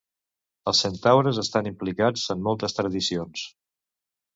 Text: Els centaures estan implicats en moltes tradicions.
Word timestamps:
Els 0.71 0.81
centaures 0.85 1.41
estan 1.43 1.71
implicats 1.73 2.27
en 2.37 2.45
moltes 2.51 2.79
tradicions. 2.83 3.51